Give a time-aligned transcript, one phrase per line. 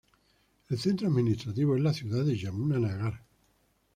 [0.69, 3.23] El centro administrativo es la ciudad de Yamuna Nagar.